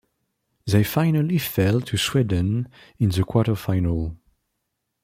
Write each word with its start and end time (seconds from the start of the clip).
They 0.65 0.83
finally 0.83 1.37
fell 1.37 1.79
to 1.81 1.95
Sweden 1.95 2.67
in 2.97 3.09
the 3.09 3.21
quarterfinals. 3.21 4.17